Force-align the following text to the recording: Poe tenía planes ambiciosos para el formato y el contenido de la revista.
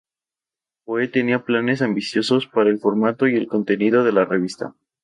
Poe 0.83 1.07
tenía 1.09 1.45
planes 1.45 1.83
ambiciosos 1.83 2.47
para 2.47 2.71
el 2.71 2.79
formato 2.79 3.27
y 3.27 3.35
el 3.35 3.45
contenido 3.45 4.03
de 4.03 4.11
la 4.13 4.25
revista. 4.25 4.73